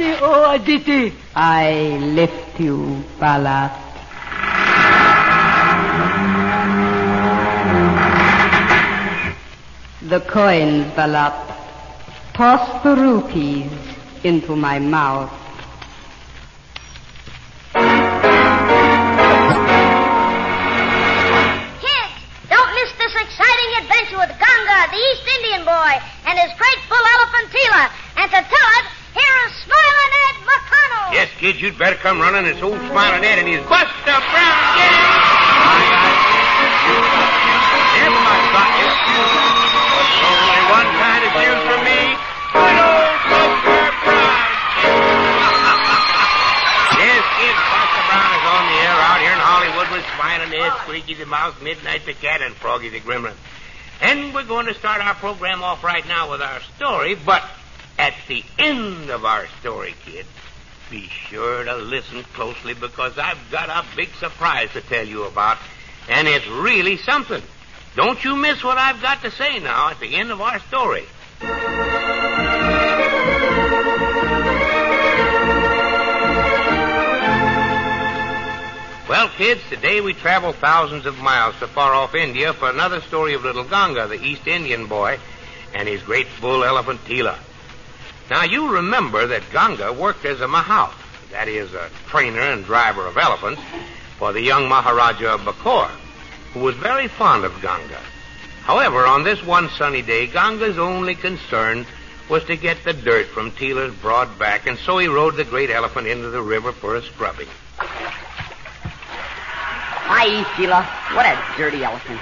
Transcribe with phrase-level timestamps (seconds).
[0.00, 1.12] Aditi.
[1.34, 3.72] I lift you, Balat.
[10.02, 11.34] The coins, Balat.
[12.34, 13.70] Toss the rupees
[14.24, 15.43] into my mouth.
[31.64, 32.44] You'd better come running.
[32.44, 35.00] This old Smiling Ed and his Buster Brown gang.
[38.04, 38.84] Never mind, got you.
[38.84, 42.20] There's only one kind of shoes for me.
[42.52, 44.44] Good old Buster Brown.
[47.00, 50.68] yes, kids, Buster Brown is on the air out here in Hollywood with Smiling Ed,
[50.84, 53.32] Squeaky the Mouse, Midnight the Cat, and Froggy the Gremlin.
[54.02, 57.42] And we're going to start our program off right now with our story, but
[57.98, 60.28] at the end of our story, kids,
[60.90, 65.58] be sure to listen closely because I've got a big surprise to tell you about,
[66.08, 67.42] and it's really something.
[67.96, 71.04] Don't you miss what I've got to say now at the end of our story.
[79.08, 83.34] Well, kids, today we travel thousands of miles to far off India for another story
[83.34, 85.18] of little Ganga, the East Indian boy,
[85.74, 87.38] and his great bull elephant Tila.
[88.30, 90.94] Now, you remember that Ganga worked as a mahout,
[91.30, 93.60] that is, a trainer and driver of elephants,
[94.18, 95.88] for the young Maharaja of Bakor,
[96.52, 98.00] who was very fond of Ganga.
[98.62, 101.84] However, on this one sunny day, Ganga's only concern
[102.30, 105.68] was to get the dirt from Tila's broad back, and so he rode the great
[105.68, 107.48] elephant into the river for a scrubbing.
[110.06, 110.82] Hi, Tila.
[111.14, 112.18] What a dirty elephant.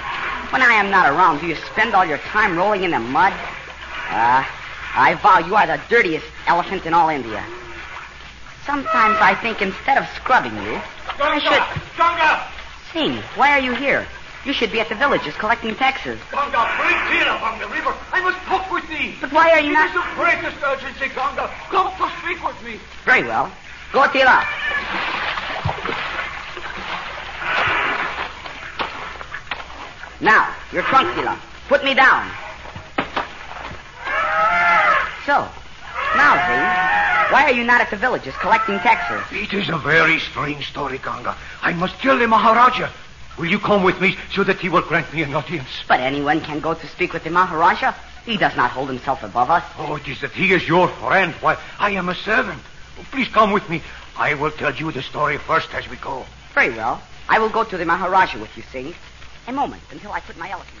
[0.51, 3.31] When I am not around, do you spend all your time rolling in the mud?
[4.09, 4.45] Ah,
[4.95, 7.43] I vow you are the dirtiest elephant in all India.
[8.65, 10.79] Sometimes I think instead of scrubbing you,
[11.19, 11.97] I should.
[11.97, 12.47] Ganga!
[12.93, 14.05] Singh, why are you here?
[14.45, 16.19] You should be at the villages collecting taxes.
[16.31, 17.93] Ganga, bring Tila from the river.
[18.11, 19.15] I must talk with thee.
[19.19, 21.49] But why are you It not- is of greatest urgency, Ganga.
[21.69, 22.79] Come to speak with me.
[23.05, 23.51] Very well.
[23.91, 24.43] Go, Tila.
[30.21, 31.37] Now, your trunk, Tila.
[31.67, 32.29] Put me down.
[35.25, 35.47] So,
[36.15, 39.21] now, Singh, why are you not at the villages collecting taxes?
[39.31, 41.35] It is a very strange story, Ganga.
[41.61, 42.89] I must tell the Maharaja.
[43.37, 45.69] Will you come with me so that he will grant me an audience?
[45.87, 47.93] But anyone can go to speak with the Maharaja.
[48.25, 49.63] He does not hold himself above us.
[49.77, 52.61] Oh, it is that he is your friend while I am a servant.
[52.99, 53.81] Oh, please come with me.
[54.17, 56.25] I will tell you the story first as we go.
[56.53, 57.01] Very well.
[57.29, 58.93] I will go to the Maharaja with you, Singh.
[59.47, 60.79] A moment until I put my elephant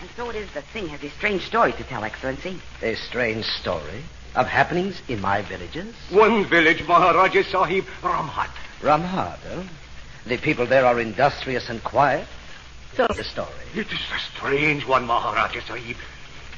[0.00, 2.60] And so it is that Singh has a strange story to tell, Excellency.
[2.82, 4.02] A strange story
[4.34, 5.94] of happenings in my villages.
[6.10, 8.50] One village, Maharaja Sahib, Ramhat.
[8.82, 9.62] Ramhad, eh?
[10.26, 12.26] The people there are industrious and quiet.
[12.94, 13.48] Tell the story.
[13.74, 15.96] It is a strange one, Maharaja Sahib.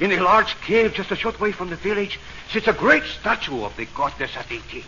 [0.00, 2.18] In a large cave just a short way from the village
[2.50, 4.84] sits a great statue of the goddess Aditi.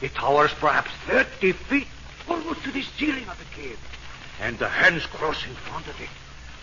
[0.00, 1.88] It towers perhaps 30 feet,
[2.28, 3.78] almost to the ceiling of the cave.
[4.40, 6.08] And the hands cross in front of it.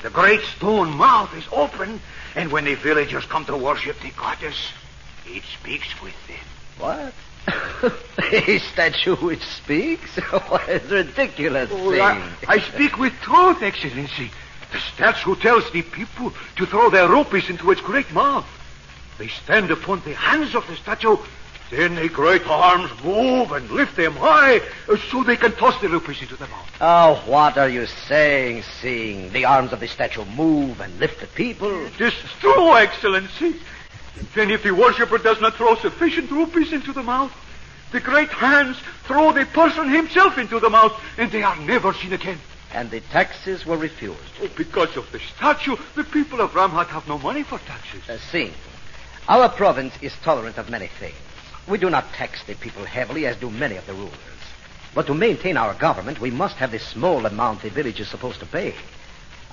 [0.03, 1.99] The great stone mouth is open,
[2.35, 4.71] and when the villagers come to worship the goddess,
[5.25, 6.37] it speaks with them.
[6.77, 7.13] What?
[8.31, 10.15] a statue which speaks?
[10.47, 12.01] what a ridiculous Oh, thing.
[12.01, 14.29] I, I speak with truth, Excellency.
[14.71, 18.45] The statue tells the people to throw their rupees into its great mouth.
[19.17, 21.17] They stand upon the hands of the statue.
[21.69, 25.89] Then the great arms move and lift them high uh, so they can toss the
[25.89, 26.77] rupees into the mouth.
[26.79, 31.27] Oh, what are you saying, seeing the arms of the statue move and lift the
[31.27, 31.85] people?
[31.87, 33.55] It is true, Excellency.
[34.33, 37.33] Then if the worshipper does not throw sufficient rupees into the mouth,
[37.91, 42.13] the great hands throw the person himself into the mouth, and they are never seen
[42.13, 42.39] again.
[42.73, 44.19] And the taxes were refused.
[44.41, 48.09] Oh, because of the statue, the people of Ramhat have no money for taxes.
[48.09, 48.51] Uh, see,
[49.27, 51.15] our province is tolerant of many things.
[51.67, 54.13] We do not tax the people heavily, as do many of the rulers.
[54.93, 58.39] But to maintain our government, we must have the small amount the village is supposed
[58.39, 58.73] to pay.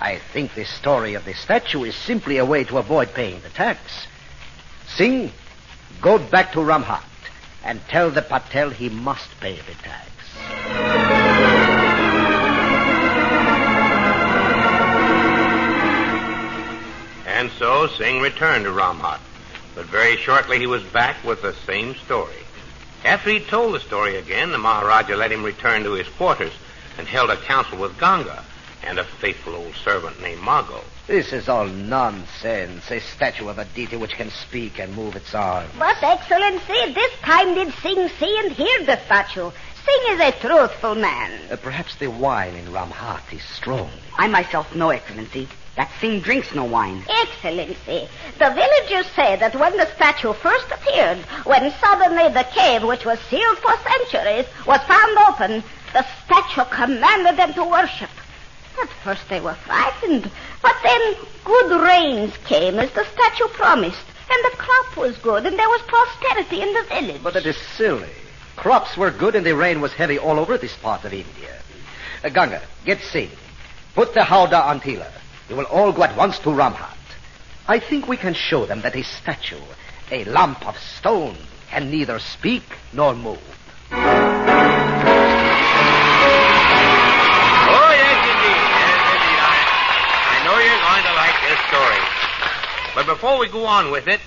[0.01, 3.49] I think the story of the statue is simply a way to avoid paying the
[3.49, 4.07] tax.
[4.87, 5.33] Singh,
[6.01, 7.03] go back to Ramhat
[7.65, 10.11] and tell the Patel he must pay the tax.
[17.27, 19.21] And so Singh returned to Ramhat.
[19.75, 22.45] But very shortly he was back with the same story.
[23.05, 26.53] After he told the story again, the Maharaja let him return to his quarters
[26.97, 28.45] and held a council with Ganga
[28.83, 30.81] and a faithful old servant named Mago.
[31.07, 32.91] This is all nonsense.
[32.91, 35.71] A statue of a deity which can speak and move its arms.
[35.79, 39.51] But, Excellency, this time did Singh see and hear the statue.
[39.85, 41.41] Singh is a truthful man.
[41.51, 43.91] Uh, perhaps the wine in Ramhat is strong.
[44.17, 47.03] I myself know, Excellency, that Singh drinks no wine.
[47.09, 53.05] Excellency, the villagers say that when the statue first appeared, when suddenly the cave, which
[53.05, 58.11] was sealed for centuries, was found open, the statue commanded them to worship.
[58.81, 60.31] At first they were frightened,
[60.63, 65.59] but then good rains came as the statue promised, and the crop was good, and
[65.59, 67.23] there was prosperity in the village.
[67.23, 68.11] But it is silly.
[68.57, 71.61] Crops were good and the rain was heavy all over this part of India.
[72.23, 73.31] Uh, Ganga, get Singh.
[73.95, 75.11] Put the howdah on Tila.
[75.49, 76.97] We will all go at once to Ramhat.
[77.69, 79.61] I think we can show them that a statue,
[80.11, 81.37] a lump of stone,
[81.69, 82.63] can neither speak
[82.93, 83.39] nor move.
[83.91, 83.97] Oh,
[87.93, 88.61] yes, indeed.
[88.73, 89.41] Yes, indeed.
[89.43, 89.59] I,
[90.33, 92.03] I know you're going to like this story.
[92.95, 94.21] But before we go on with it,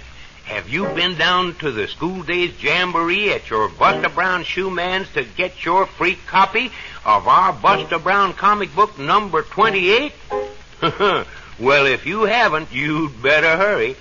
[0.46, 5.12] have you been down to the school days jamboree at your Buster Brown shoe man's
[5.14, 6.72] to get your free copy
[7.06, 10.14] of our Buster Brown comic book number 28?
[11.60, 13.96] well, if you haven't, you'd better hurry.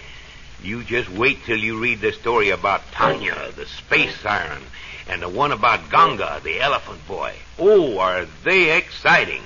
[0.62, 4.62] You just wait till you read the story about Tanya, the space siren,
[5.08, 7.34] and the one about Ganga, the elephant boy.
[7.58, 9.42] Oh, are they exciting!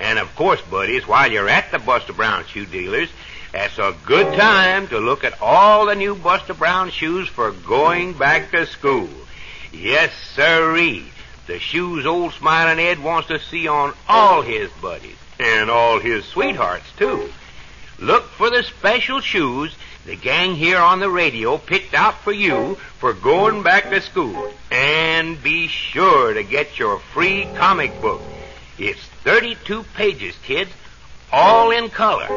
[0.00, 3.10] And of course, buddies, while you're at the Buster Brown shoe dealers,
[3.52, 8.14] that's a good time to look at all the new Buster Brown shoes for going
[8.14, 9.10] back to school.
[9.72, 11.04] Yes, sirree.
[11.46, 16.24] The shoes old Smiling Ed wants to see on all his buddies and all his
[16.24, 17.30] sweethearts, too.
[17.98, 19.74] Look for the special shoes
[20.04, 24.52] the gang here on the radio picked out for you for going back to school.
[24.72, 28.20] And be sure to get your free comic book.
[28.78, 30.72] It's 32 pages, kids,
[31.32, 32.28] all in color.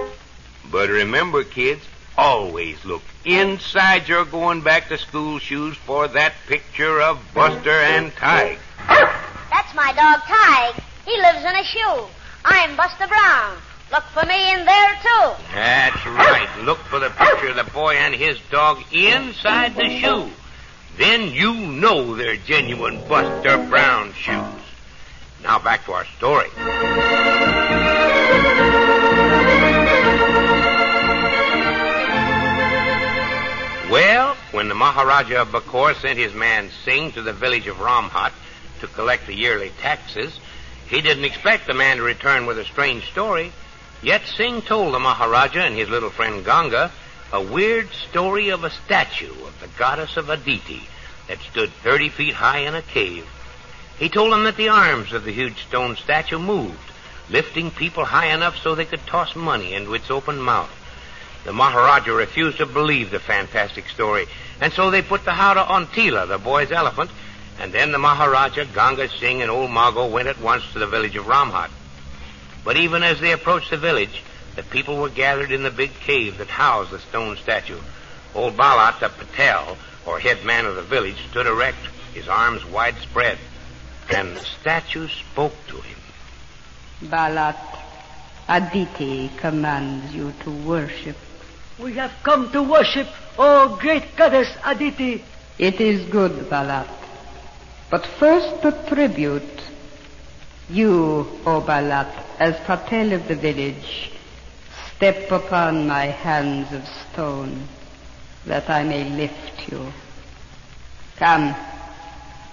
[0.72, 1.82] But remember, kids,
[2.16, 8.12] always look inside your going back to school shoes for that picture of Buster and
[8.14, 8.60] Tige.
[8.88, 10.84] That's my dog, Tige.
[11.06, 12.08] He lives in a shoe.
[12.46, 13.58] I'm Buster Brown.
[13.92, 15.32] Look for me in there, too.
[15.54, 16.48] That's right.
[16.64, 20.30] Look for the picture of the boy and his dog inside the shoe.
[20.98, 24.62] Then you know they're genuine Buster Brown shoes.
[25.44, 26.50] Now back to our story.
[33.92, 38.34] Well, when the Maharaja of Bakor sent his man Singh to the village of Ramhat
[38.82, 40.40] to collect the yearly taxes,
[40.88, 43.52] he didn't expect the man to return with a strange story.
[44.02, 46.92] Yet Singh told the Maharaja and his little friend Ganga
[47.34, 50.88] a weird story of a statue of the goddess of Aditi
[51.28, 53.28] that stood 30 feet high in a cave.
[53.98, 56.92] He told them that the arms of the huge stone statue moved,
[57.30, 60.70] lifting people high enough so they could toss money into its open mouth.
[61.46, 64.28] The Maharaja refused to believe the fantastic story,
[64.62, 67.10] and so they put the howdah on Tila, the boy's elephant,
[67.60, 71.16] and then the Maharaja, Ganga Singh, and old Mago went at once to the village
[71.16, 71.70] of Ramhat.
[72.64, 74.24] But even as they approached the village,
[74.56, 77.80] the people were gathered in the big cave that housed the stone statue.
[78.34, 81.78] Old Balat, the Patel, or head man of the village, stood erect,
[82.14, 83.38] his arms wide spread,
[84.14, 85.98] and the statue spoke to him.
[87.04, 87.58] Balat,
[88.48, 91.18] Aditi commands you to worship.
[91.80, 95.24] We have come to worship, O great goddess Aditi.
[95.58, 97.05] It is good, Balat.
[97.90, 99.62] But first the tribute.
[100.70, 104.12] You, O Balat, as Patel of the village,
[104.96, 107.68] step upon my hands of stone,
[108.48, 109.94] that I may lift you.
[111.18, 111.56] Come.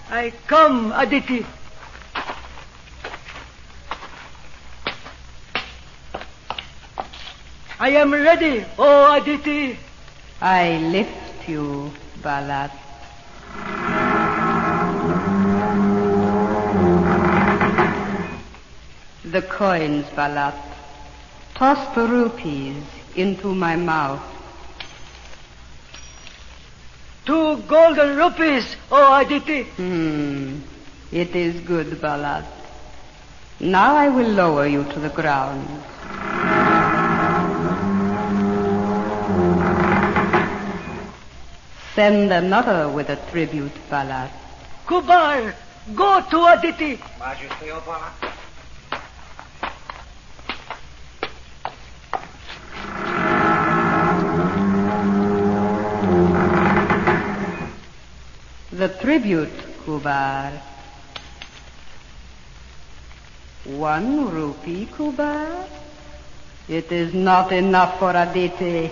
[0.09, 1.43] I come, Aditi.
[7.79, 9.79] I am ready, O Aditi.
[10.39, 12.82] I lift you, Balat.
[19.33, 20.53] The coins, Balat.
[21.55, 22.83] Toss the rupees
[23.15, 24.21] into my mouth.
[27.25, 29.63] Two golden rupees, O Aditi.
[29.63, 30.59] Hmm.
[31.11, 32.45] It is good, Balat.
[33.59, 35.67] Now I will lower you to the ground.
[41.95, 44.29] Send another with a tribute, Balat.
[44.85, 45.55] Kubar,
[45.95, 47.01] go to Aditi.
[58.73, 59.53] The tribute,
[59.85, 60.51] Kubar.
[63.65, 65.67] One rupee, Kubar.
[66.67, 68.89] It is not enough for Aditi.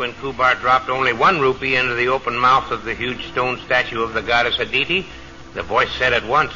[0.00, 4.02] When Kubar dropped only one rupee into the open mouth of the huge stone statue
[4.02, 5.04] of the goddess Aditi,
[5.52, 6.54] the voice said at once,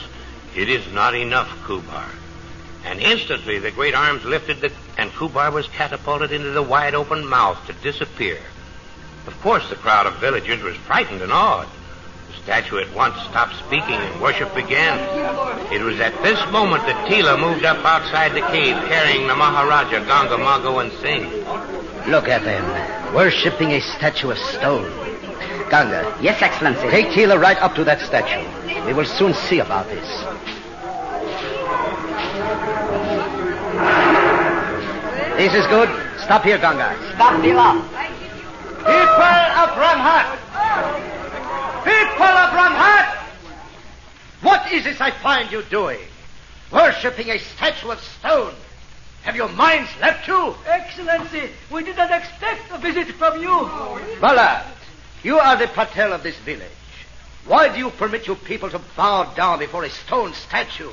[0.56, 2.08] It is not enough, Kubar.
[2.86, 7.26] And instantly the great arms lifted the, and Kubar was catapulted into the wide open
[7.26, 8.38] mouth to disappear.
[9.26, 11.68] Of course, the crowd of villagers was frightened and awed.
[12.28, 14.98] The statue at once stopped speaking and worship began.
[15.70, 20.02] It was at this moment that Tila moved up outside the cave carrying the Maharaja,
[20.06, 21.28] Ganga, Mago, and Singh.
[22.10, 24.90] Look at them, worshipping a statue of stone.
[25.70, 26.88] Ganga, Yes, Excellency.
[26.90, 28.44] take Tila right up to that statue.
[28.86, 30.08] We will soon see about this.
[35.36, 35.88] This is good.
[36.20, 36.96] Stop here, Ganga.
[37.14, 37.82] Stop, Tila.
[38.84, 40.26] People of Ramhat!
[41.84, 43.06] People of Ramhat!
[44.42, 46.00] What is this I find you doing?
[46.70, 48.54] Worshipping a statue of stone.
[49.24, 50.54] Have your minds left you?
[50.66, 53.48] Excellency, we did not expect a visit from you.
[54.20, 54.66] Balat,
[55.22, 56.68] you are the patel of this village.
[57.46, 60.90] Why do you permit your people to bow down before a stone statue?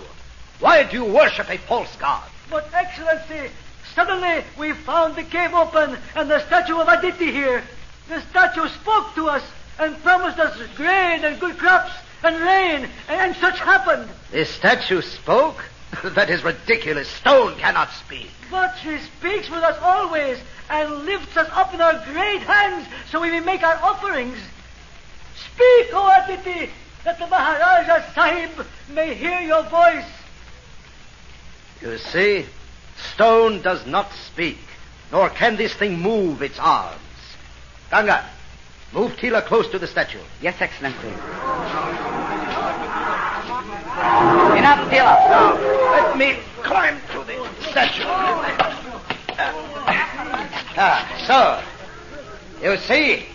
[0.62, 2.24] Why do you worship a false god?
[2.50, 3.52] But, Excellency,
[3.94, 7.62] suddenly we found the cave open and the statue of Aditi here.
[8.08, 9.44] The statue spoke to us
[9.78, 11.92] and promised us grain and good crops
[12.24, 14.10] and rain, and such happened.
[14.32, 15.66] The statue spoke?
[16.04, 17.08] that is ridiculous.
[17.08, 18.30] Stone cannot speak.
[18.50, 23.22] But she speaks with us always and lifts us up in her great hands so
[23.22, 24.38] we may make our offerings.
[25.54, 26.70] Speak, O Aditi,
[27.04, 30.06] that the Maharaja Sahib may hear your voice.
[31.82, 32.46] You see,
[33.14, 34.60] stone does not speak,
[35.12, 37.00] nor can this thing move its arms.
[37.90, 38.30] Ganga,
[38.94, 40.22] move Tila close to the statue.
[40.42, 42.11] Yes, Excellency.
[44.58, 45.16] Enough, Tila.
[45.92, 48.04] Let me climb to the statue.
[50.78, 51.62] Ah, so,
[52.66, 53.26] you see,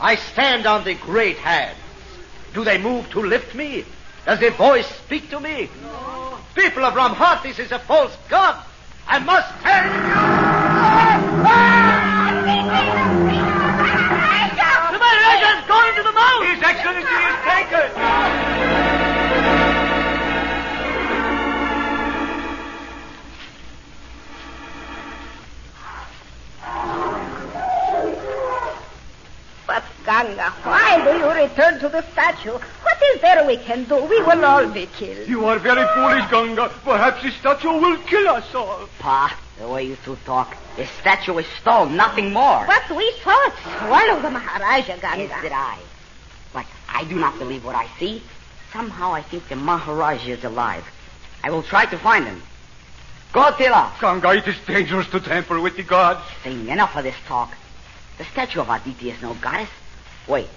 [0.00, 1.78] I stand on the great hands.
[2.54, 3.84] Do they move to lift me?
[4.26, 5.68] Does the voice speak to me?
[6.54, 8.64] People of Ramhat, this is a false god.
[9.06, 9.84] I must tell
[13.44, 13.49] you.
[31.50, 32.52] Return to the statue?
[32.52, 33.96] What is there we can do?
[34.04, 35.28] We will all be killed.
[35.28, 36.68] You are very foolish, Ganga.
[36.84, 38.88] Perhaps the statue will kill us all.
[38.98, 42.64] Pa, the way you two talk, the statue is stone, nothing more.
[42.66, 45.22] But we saw it swallow the Maharaja, Ganga.
[45.24, 45.78] Yes, did I.
[46.52, 48.22] But I do not believe what I see.
[48.72, 50.84] Somehow I think the Maharaja is alive.
[51.42, 52.42] I will try to find him.
[53.32, 53.98] Go, Tila.
[54.00, 56.20] Ganga, it is dangerous to tamper with the gods.
[56.44, 57.52] Saying enough of this talk.
[58.18, 59.70] The statue of Aditi is no goddess.
[60.28, 60.48] Wait.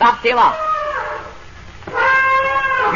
[0.00, 0.56] Stop, Tila.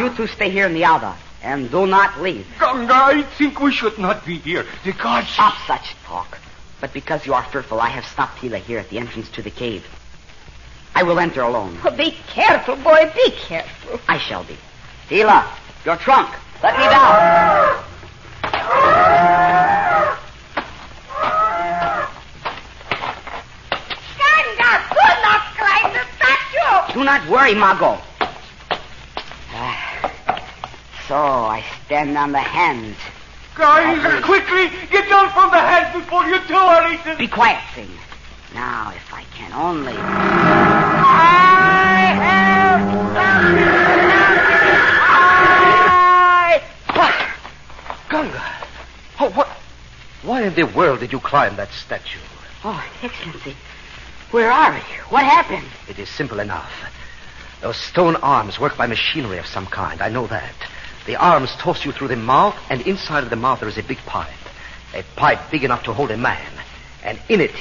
[0.00, 2.46] You two stay here in the howdah and do not leave.
[2.58, 4.64] Ganga, I think we should not be here.
[4.86, 5.28] The gods.
[5.28, 6.38] Stop such talk.
[6.80, 9.50] But because you are fearful, I have stopped Tila here at the entrance to the
[9.50, 9.84] cave.
[10.94, 11.78] I will enter alone.
[11.84, 13.12] Oh, be careful, boy.
[13.14, 14.00] Be careful.
[14.08, 14.56] I shall be.
[15.10, 15.44] Tila,
[15.84, 16.34] your trunk.
[16.62, 17.84] Let me down.
[24.16, 26.83] Ganga, do not climb the statue.
[26.94, 27.98] Do not worry, Mago.
[29.50, 30.12] Ah,
[31.08, 32.96] So I stand on the hands.
[33.56, 37.16] Guys, quickly, get down from the hands before you two are eaten.
[37.18, 37.90] Be quiet, Singh.
[38.54, 39.92] Now, if I can only.
[39.96, 40.04] I
[42.22, 43.04] have.
[46.96, 47.14] What?
[48.10, 48.42] Ganga.
[49.20, 49.48] Oh, what?
[50.22, 52.20] Why in the world did you climb that statue?
[52.64, 53.56] Oh, Excellency,
[54.34, 54.80] where are we?
[55.10, 55.68] What happened?
[55.88, 56.72] It is simple enough.
[57.60, 60.02] Those stone arms work by machinery of some kind.
[60.02, 60.54] I know that.
[61.06, 63.84] The arms toss you through the mouth, and inside of the mouth there is a
[63.84, 64.28] big pipe.
[64.92, 66.50] A pipe big enough to hold a man.
[67.04, 67.54] And in it,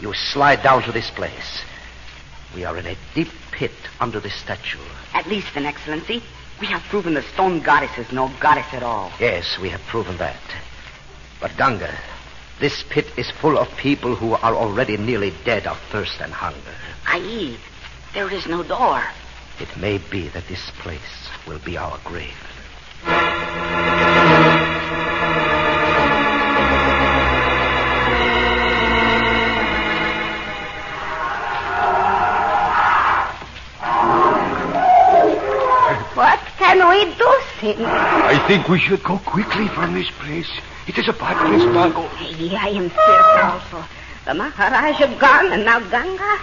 [0.00, 1.62] you slide down to this place.
[2.56, 4.82] We are in a deep pit under the statue.
[5.14, 6.24] At least, then, Excellency,
[6.60, 9.12] we have proven the stone goddess is no goddess at all.
[9.20, 10.40] Yes, we have proven that.
[11.40, 11.96] But Ganga,
[12.60, 16.74] this pit is full of people who are already nearly dead of thirst and hunger.
[17.06, 17.58] I.e.,
[18.14, 19.02] there is no door.
[19.60, 22.34] It may be that this place will be our grave.
[37.74, 40.50] I think we should go quickly from this place.
[40.86, 42.02] It is a bad place, Mago.
[42.56, 43.88] I am fearful also.
[44.24, 46.38] The Maharaja gone and now Ganga.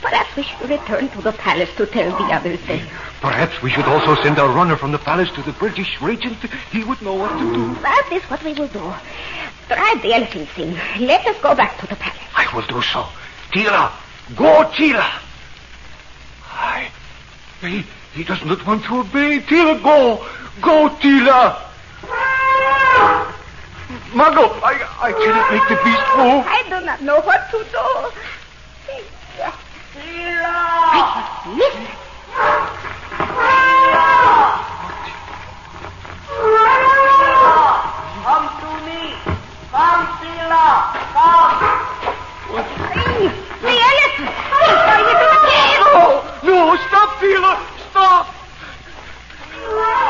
[0.00, 2.80] Perhaps we should return to the palace to tell the others that.
[3.20, 6.38] Perhaps we should also send our runner from the palace to the British regent.
[6.72, 7.74] He would know what to do.
[7.82, 8.92] That is what we will do.
[9.68, 10.74] Drive the elephants in.
[11.06, 12.18] Let us go back to the palace.
[12.34, 13.06] I will do so.
[13.52, 13.92] Tila,
[14.34, 15.20] go, Tila.
[16.50, 16.90] I.
[17.60, 19.40] He, he does not want to obey.
[19.40, 20.26] Tila, go.
[20.60, 21.56] Go, Tila.
[24.12, 26.44] Mago, I, I cannot make the beast move.
[26.46, 27.86] I do not know what to do.
[29.94, 31.56] Tila!
[31.56, 31.86] Listen.
[38.26, 39.00] Come to me.
[39.70, 40.66] Come, Tila.
[41.14, 41.56] Come.
[43.62, 44.32] The elephant.
[44.60, 45.80] He's going into the cave.
[46.44, 47.52] No, stop, Tila.
[47.90, 48.26] Stop.
[49.50, 50.09] Come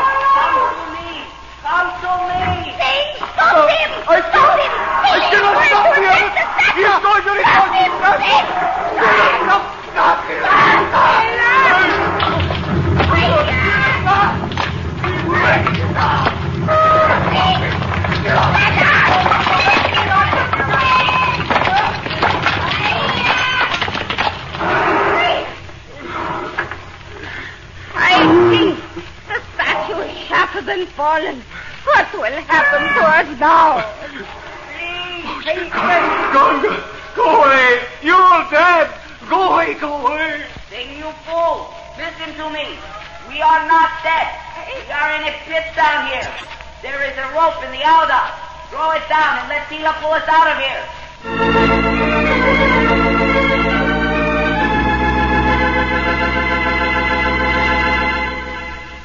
[50.10, 50.82] pull us out of here.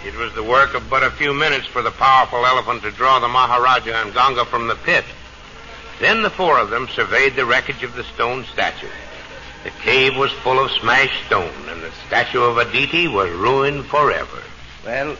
[0.07, 3.19] It was the work of but a few minutes for the powerful elephant to draw
[3.19, 5.05] the Maharaja and Ganga from the pit.
[5.99, 8.87] Then the four of them surveyed the wreckage of the stone statue.
[9.63, 14.41] The cave was full of smashed stone, and the statue of Aditi was ruined forever.
[14.83, 15.17] Well,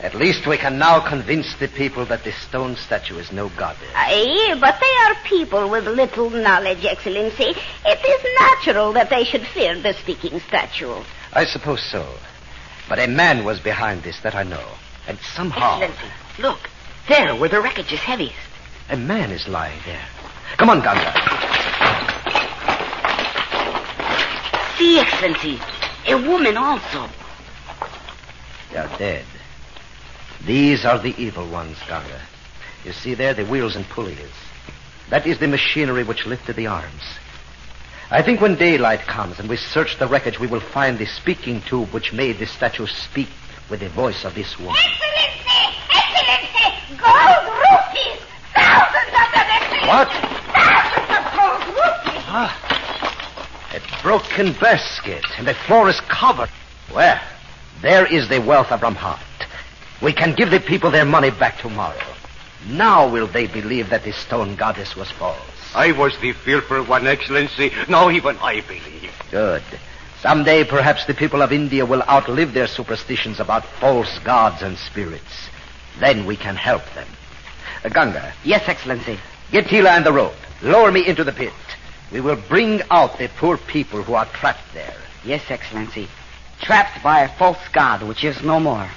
[0.00, 3.88] at least we can now convince the people that this stone statue is no goddess.
[3.94, 7.54] Aye, but they are people with little knowledge, Excellency.
[7.84, 11.02] It is natural that they should fear the speaking statue.
[11.32, 12.06] I suppose so.
[12.88, 14.64] But a man was behind this, that I know.
[15.08, 16.58] And somehow Excellency, look.
[17.08, 18.34] There, where the wreckage is heaviest.
[18.90, 20.04] a man is lying there.
[20.58, 21.12] Come on, Ganga.
[24.76, 25.58] See, Excellency.
[26.08, 27.08] A woman also.
[28.70, 29.24] They are dead.
[30.44, 32.20] These are the evil ones, Ganga.
[32.84, 34.18] You see there the wheels and pulleys.
[35.10, 37.02] That is the machinery which lifted the arms.
[38.10, 41.60] I think when daylight comes and we search the wreckage, we will find the speaking
[41.62, 43.28] tube which made the statue speak
[43.68, 44.76] with the voice of this woman.
[44.76, 45.76] Excellency!
[45.90, 46.96] Excellency!
[47.02, 48.22] Gold rupees!
[48.54, 49.86] Thousands of them, Excellency!
[49.88, 50.08] What?
[50.54, 52.22] Thousands of gold rupees!
[52.28, 52.52] Ah,
[53.74, 56.50] a broken basket, and the floor is covered.
[56.94, 57.20] Well,
[57.82, 59.18] there is the wealth of Ramhat.
[60.02, 62.00] We can give the people their money back tomorrow.
[62.68, 65.38] Now will they believe that the stone goddess was false.
[65.74, 67.70] I was the fearful one, Excellency.
[67.88, 69.10] Now even I believe.
[69.30, 69.62] Good.
[70.20, 75.48] Someday, perhaps the people of India will outlive their superstitions about false gods and spirits.
[76.00, 77.06] Then we can help them.
[77.84, 79.18] Uh, Ganga, Yes, Excellency.
[79.52, 80.34] get Tila and the rope.
[80.62, 81.52] Lower me into the pit.
[82.12, 84.96] We will bring out the poor people who are trapped there.
[85.24, 86.08] Yes, Excellency.
[86.62, 88.88] Trapped by a false god which is no more.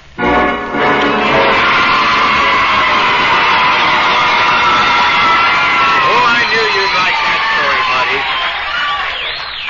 [6.02, 8.20] Oh, I knew you'd like that story, buddy.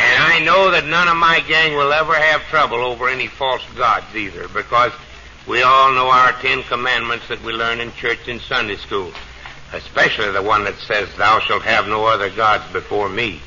[0.02, 3.62] And I know that none of my gang will ever have trouble over any false
[3.76, 4.92] gods either, because
[5.46, 9.12] we all know our Ten Commandments that we learn in church and Sunday school,
[9.72, 13.40] especially the one that says, Thou shalt have no other gods before me.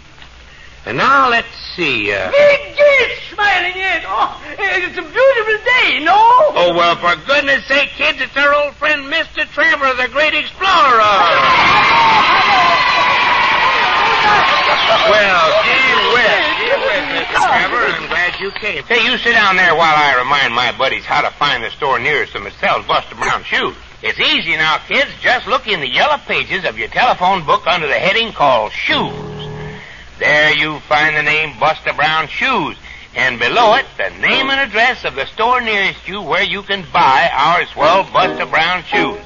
[0.86, 2.12] And now let's see.
[2.12, 4.02] Uh, Big Gates smiling in.
[4.04, 6.12] Oh, it's a beautiful day, no?
[6.12, 9.48] oh, well, for goodness sake, kids, it's our old friend Mr.
[9.48, 11.00] Trevor, the great explorer.
[15.08, 17.38] Well, gee whiz, gee whiz, Mr.
[17.48, 17.84] Trevor.
[17.88, 18.84] I'm glad you came.
[18.84, 21.98] Hey, you sit down there while I remind my buddies how to find the store
[22.00, 23.76] nearest them that sells Buster Brown shoes.
[24.02, 25.12] It's easy now, kids.
[25.22, 29.33] Just look in the yellow pages of your telephone book under the heading called Shoes.
[30.20, 32.78] There you find the name Buster Brown Shoes.
[33.16, 36.86] And below it, the name and address of the store nearest you where you can
[36.92, 39.22] buy our swell Buster Brown shoes.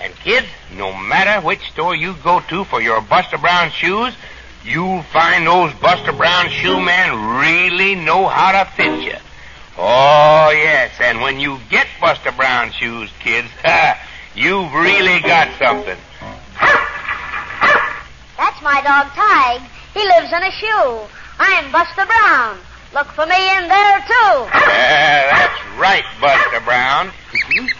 [0.00, 4.14] And kids, no matter which store you go to for your Buster Brown shoes,
[4.64, 9.16] you'll find those Buster Brown shoe men really know how to fit you.
[9.78, 10.92] Oh, yes.
[11.00, 13.48] And when you get Buster Brown shoes, kids,
[14.34, 15.96] you've really got something.
[18.36, 19.71] That's my dog, Tige.
[19.94, 21.00] He lives in a shoe.
[21.38, 22.58] I'm Buster Brown.
[22.94, 24.48] Look for me in there, too.
[24.72, 27.10] Yeah, that's right, Buster Brown.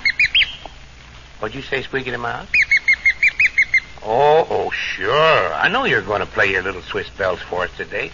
[1.39, 2.49] What'd you say, Squeaky the Mouse?
[4.05, 5.55] Oh, oh, sure.
[5.55, 8.11] I know you're going to play your little Swiss bells for us today.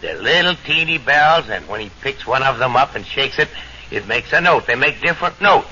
[0.00, 3.48] They're little teeny bells, and when he picks one of them up and shakes it,
[3.90, 4.66] it makes a note.
[4.66, 5.68] They make different notes.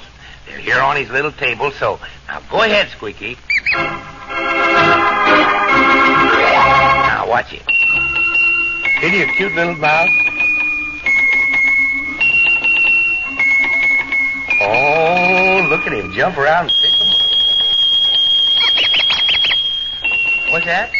[0.46, 3.36] They're here on his little table, so now go ahead, Squeaky.
[7.34, 7.66] Watch him.
[9.02, 10.08] Isn't he a cute little mouse?
[14.60, 17.16] Oh, look at him jump around and pick them up.
[20.52, 20.92] What's that?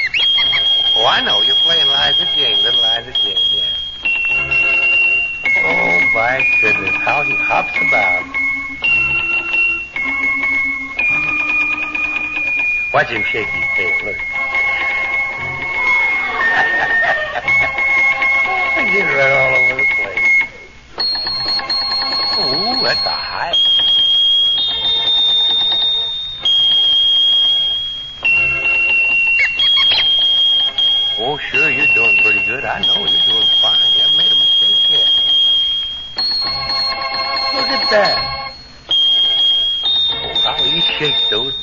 [0.97, 1.40] Oh, I know.
[1.42, 3.77] You're playing Liza Jane, little Liza Jane, yeah.
[5.62, 8.27] Oh, my goodness, how he hops about.
[12.92, 14.07] Watch him shake his tail.
[14.07, 14.34] Look.
[18.95, 20.35] Right all over the place.
[22.39, 23.53] Oh, that's a high.
[31.19, 32.65] Oh, sure, you're doing pretty good.
[32.65, 33.93] I know you're doing fine.
[33.97, 35.11] You haven't made a mistake yet.
[37.55, 38.55] Look at that.
[40.13, 41.57] Oh, how he shakes those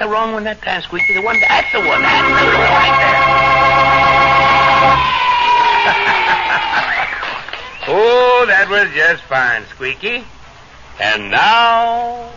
[0.00, 1.12] the wrong one that time, Squeaky.
[1.12, 2.00] The one, that's the one.
[2.00, 2.96] That's the one right
[7.84, 7.94] there.
[7.94, 10.24] oh, that was just fine, Squeaky.
[10.98, 12.32] And now,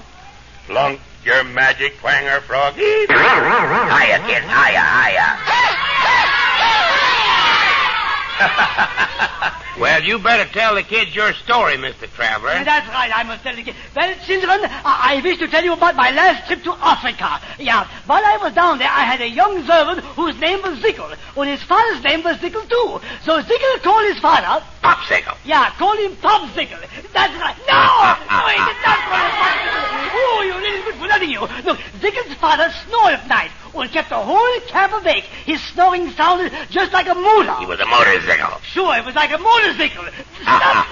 [0.67, 2.83] flunk your magic twanger, Froggy.
[2.83, 5.39] hiya, kid, hiya, hiya.
[9.79, 12.09] well, you better tell the kids your story, Mr.
[12.11, 12.63] Traveler.
[12.63, 13.77] That's right, I must tell the kids.
[13.95, 17.41] Well, children, I, I wish to tell you about my last trip to Africa.
[17.59, 21.15] Yeah, while I was down there, I had a young servant whose name was Zickel,
[21.37, 23.01] and his father's name was Zickel, too.
[23.23, 24.63] So Zickel called his father...
[24.83, 25.37] Popsicle.
[25.45, 26.79] Yeah, call him Popsicle.
[27.13, 27.57] That's right.
[27.67, 28.19] No!
[28.33, 29.93] No, he did not call him Popsicle.
[30.15, 31.41] Oh, you little bit for nothing, you.
[31.41, 35.23] Look, Zickel's father snored at night and kept the whole camp awake.
[35.45, 37.55] His snoring sounded just like a motor.
[37.55, 38.59] He was a motorcycle.
[38.73, 40.05] Sure, it was like a motorcycle.
[40.41, 40.87] Stop!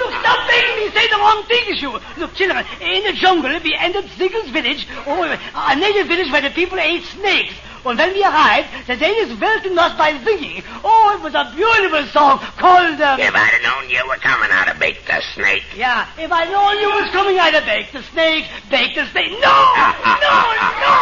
[0.00, 1.92] Look, stop making me say the wrong things, you.
[2.16, 6.50] Look, children, in the jungle, we entered Zickel's village, oh, a native village where the
[6.50, 7.52] people ate snakes.
[7.86, 10.62] And when we arrived, the Danish welcomed us by singing.
[10.82, 13.00] Oh, it was a beautiful song called...
[13.00, 13.20] Um...
[13.20, 15.62] If I'd have known you were coming, I'd have baked the snake.
[15.76, 19.38] Yeah, if I'd known you was coming, I'd have baked the snake, baked the snake.
[19.38, 19.38] No!
[19.38, 20.34] no,
[20.82, 20.96] no!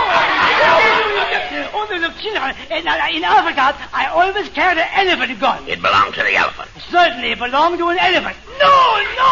[1.72, 5.66] oh, look, in, uh, in Africa, I always carried an elephant gun.
[5.68, 6.68] It belonged to the elephant.
[6.90, 8.36] Certainly, it belonged to an elephant.
[8.60, 8.76] No,
[9.16, 9.30] no!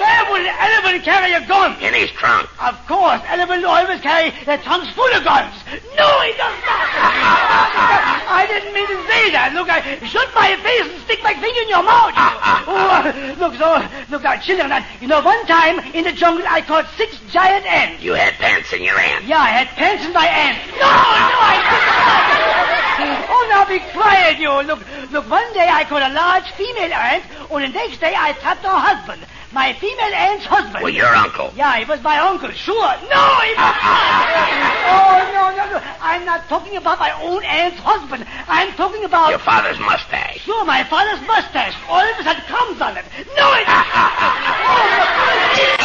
[0.00, 1.80] Where would an elephant carry a gun?
[1.80, 2.48] In his trunk.
[2.60, 5.54] Of course, elephants always carry their trunks full of guns.
[5.94, 6.86] No, he does not.
[8.26, 9.54] I didn't mean to say that.
[9.54, 12.10] Look, I shut my face and stick my finger in your mouth.
[12.66, 13.06] oh,
[13.38, 13.78] look, so,
[14.10, 18.02] look, now, children, you know, one time in the jungle I caught six giant ants.
[18.02, 19.24] You had pants in your ant.
[19.24, 20.58] Yeah, I had pants in my ant.
[20.74, 22.74] No, no, I did not.
[23.26, 24.50] Oh, now be quiet, you.
[24.62, 24.78] Look,
[25.10, 28.62] look, one day I caught a large female ant, and the next day I trapped
[28.62, 29.26] her husband.
[29.54, 30.82] My female aunt's husband.
[30.82, 31.54] Well, your uncle.
[31.54, 32.90] Yeah, it was my uncle, sure.
[33.06, 33.70] No, he was
[34.90, 35.78] Oh, no, no, no.
[36.02, 38.26] I'm not talking about my own aunt's husband.
[38.48, 39.30] I'm talking about...
[39.30, 40.42] Your father's mustache.
[40.42, 41.78] Sure, my father's mustache.
[41.88, 43.06] All of us had crumbs on it.
[43.38, 43.66] No, it...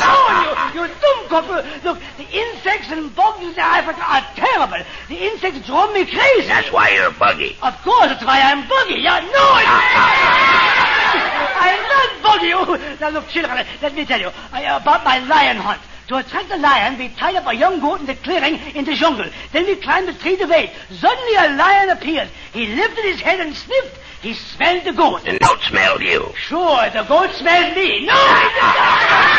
[0.01, 1.62] Oh, oh, you, you dumb couple.
[1.84, 4.84] Look, the insects and bugs in Africa are terrible.
[5.08, 6.47] The insects drove me crazy.
[6.47, 7.55] That's why you're buggy.
[7.62, 9.01] Of course, that's why I'm buggy.
[9.01, 10.95] Yeah, no, it...
[11.15, 12.53] Not buggy.
[12.53, 15.81] Oh, now, look, children, let me tell you uh, about my lion hunt.
[16.09, 18.95] To attract the lion, we tied up a young goat in the clearing in the
[18.95, 19.29] jungle.
[19.53, 20.71] Then we climbed the tree to wait.
[20.89, 22.29] Suddenly a lion appeared.
[22.51, 23.95] He lifted his head and sniffed.
[24.21, 25.23] He smelled the goat.
[25.23, 26.33] The goat smelled you.
[26.35, 28.05] Sure, the goat smelled me.
[28.05, 29.29] No, he did not.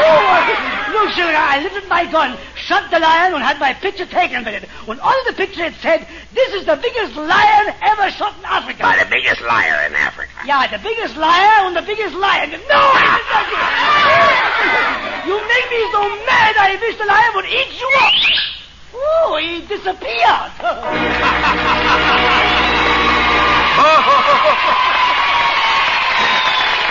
[0.00, 4.44] Oh, look, sugar, I lifted my gun, shot the lion, and had my picture taken
[4.44, 4.68] with it.
[4.86, 8.82] And on the picture it said, this is the biggest lion ever shot in Africa.
[8.84, 10.28] By the biggest liar in Africa.
[10.44, 12.50] Yeah, the biggest liar and the biggest lion.
[12.52, 12.58] No,
[15.24, 18.12] You make me so mad I wish the lion would eat you up.
[18.92, 20.52] Oh, he disappeared.
[23.80, 25.14] Oh,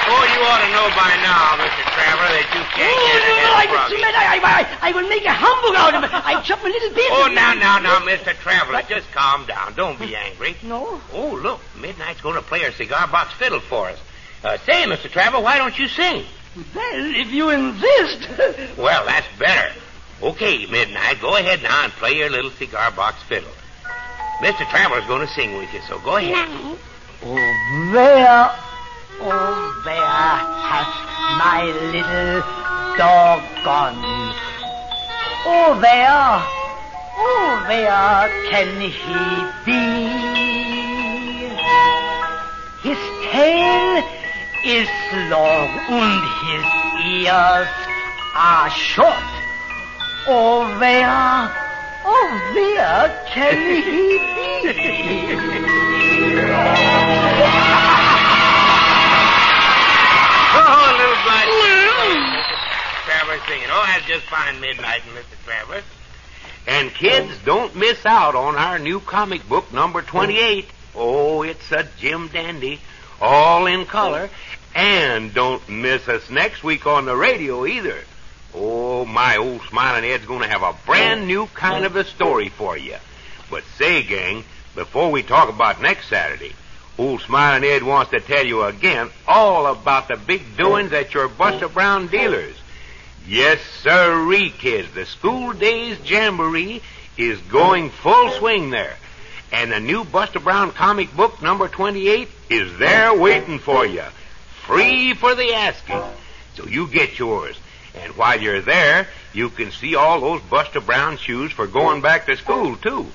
[0.09, 1.83] Oh, you ought to know by now, Mr.
[1.91, 3.99] Traveler, that you can't Oh, get no, no, I, Froggy.
[4.03, 6.09] I, I, I, I will make a humbug out of him.
[6.23, 7.09] I chop a little bit.
[7.11, 8.33] Oh, now, now, now, Mr.
[8.39, 9.73] Traveler, just calm down.
[9.75, 10.55] Don't be angry.
[10.63, 11.01] No.
[11.13, 13.99] Oh, look, Midnight's going to play her cigar box fiddle for us.
[14.43, 15.09] Uh, say, Mr.
[15.11, 16.23] Traveler, why don't you sing?
[16.73, 18.29] Well, if you insist.
[18.77, 19.73] Well, that's better.
[20.23, 23.51] Okay, Midnight, go ahead now and play your little cigar box fiddle.
[24.39, 24.67] Mr.
[24.69, 26.47] Traveler's going to sing with you, so go ahead.
[27.23, 27.33] Oh,
[27.91, 28.51] where,
[29.19, 30.88] oh, where has
[31.38, 32.41] my little
[32.97, 33.95] dog gone?
[35.45, 36.41] Oh, where,
[37.17, 38.91] oh, where can he
[39.65, 39.82] be?
[42.84, 42.97] His
[43.32, 44.03] tail
[44.65, 44.89] is
[45.30, 46.65] long and his
[47.25, 47.69] ears
[48.36, 49.23] are short.
[50.27, 51.49] Oh, where,
[52.06, 54.17] oh, where can he
[54.63, 54.67] be?
[63.38, 63.45] Mr.
[63.45, 63.69] Traveler singing.
[63.71, 65.45] Oh, that's just fine, Midnight Mr.
[65.45, 65.84] Traveler.
[66.67, 70.65] And kids, don't miss out on our new comic book, number 28.
[70.95, 72.80] Oh, it's a Jim Dandy,
[73.21, 74.30] all in color.
[74.76, 78.00] And don't miss us next week on the radio either.
[78.54, 82.50] Oh, my old Smiling Ed's going to have a brand new kind of a story
[82.50, 82.95] for you.
[83.50, 84.43] But say, gang,
[84.76, 86.54] before we talk about next Saturday,
[86.97, 91.28] old Smiling Ed wants to tell you again all about the big doings at your
[91.28, 92.56] Buster Brown dealers.
[93.27, 94.93] Yes, sirree, kids.
[94.93, 96.81] The school days jamboree
[97.17, 98.95] is going full swing there.
[99.51, 104.03] And the new Buster Brown comic book, number 28, is there waiting for you.
[104.65, 106.01] Free for the asking.
[106.55, 107.57] So you get yours.
[107.95, 112.27] And while you're there, you can see all those Buster Brown shoes for going back
[112.27, 113.07] to school, too.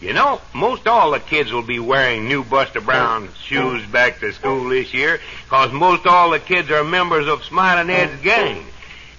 [0.00, 4.32] You know, most all the kids will be wearing new Buster Brown shoes back to
[4.32, 8.66] school this year, 'cause most all the kids are members of Smiling Ed's gang.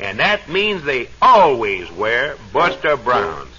[0.03, 3.49] And that means they always wear Buster Browns.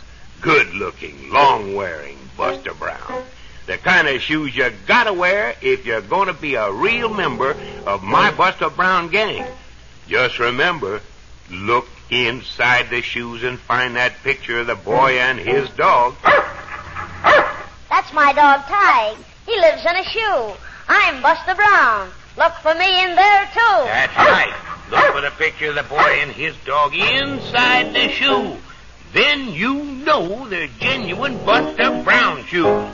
[0.43, 3.25] Good looking, long wearing Buster Brown.
[3.65, 8.03] The kind of shoes you gotta wear if you're gonna be a real member of
[8.03, 9.47] my Buster Brown gang.
[10.07, 11.01] Just remember,
[11.51, 16.15] look inside the shoes and find that picture of the boy and his dog.
[17.89, 19.17] That's my dog, Tige.
[19.47, 20.53] He lives in a shoe.
[20.89, 22.11] I'm Buster Brown.
[22.37, 23.85] Look for me in there, too.
[23.87, 24.74] That's right.
[24.91, 28.57] Look for the picture of the boy and his dog inside the shoe.
[29.13, 32.91] Then you know they're genuine Buster Brown shoes.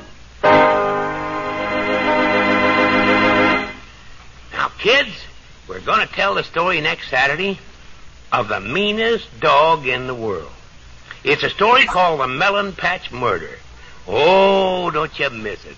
[4.53, 5.11] Now, kids,
[5.66, 7.59] we're going to tell the story next Saturday
[8.33, 10.53] of the meanest dog in the world.
[11.24, 13.59] It's a story called The Melon Patch Murder.
[14.07, 15.76] Oh, don't you miss it.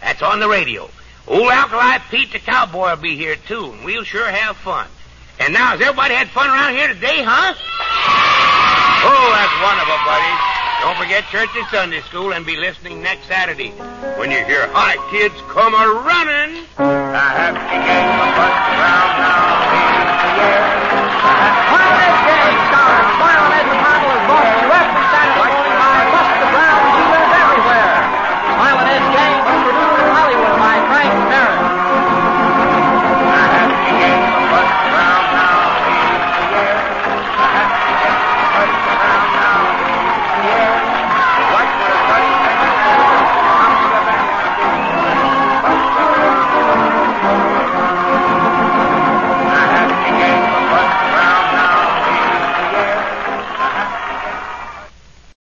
[0.00, 0.90] That's on the radio.
[1.26, 4.88] Old Alkali Pete the cowboy will be here, too, and we'll sure have fun.
[5.40, 7.54] And now, has everybody had fun around here today, huh?
[9.06, 10.40] Oh, that's wonderful, buddies.
[10.80, 13.70] Don't forget church and Sunday school and be listening next Saturday
[14.18, 16.64] when you hear Hi Kids Come a Running.
[16.76, 17.54] Brown
[19.18, 19.24] now